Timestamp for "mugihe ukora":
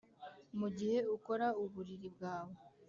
0.59-1.47